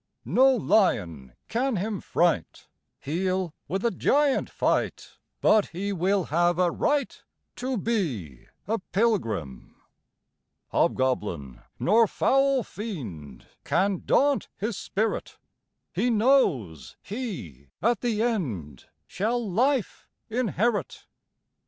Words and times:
No 0.25 0.55
lion 0.55 1.33
can 1.47 1.75
him 1.75 2.01
fright; 2.01 2.67
He'll 3.01 3.53
with 3.67 3.85
a 3.85 3.91
giant 3.91 4.49
fight, 4.49 5.19
But 5.41 5.67
he 5.67 5.93
will 5.93 6.23
have 6.33 6.57
a 6.57 6.71
right 6.71 7.21
To 7.57 7.77
be 7.77 8.47
a 8.67 8.79
pilgrim. 8.79 9.75
"Hobgoblin 10.69 11.61
nor 11.77 12.07
foul 12.07 12.63
fiend 12.63 13.45
Can 13.63 14.01
daunt 14.03 14.49
his 14.57 14.75
spirit; 14.75 15.37
He 15.93 16.09
knows 16.09 16.97
he 17.03 17.67
at 17.79 18.01
the 18.01 18.23
end 18.23 18.85
Shall 19.05 19.51
life 19.51 20.07
inherit. 20.31 21.05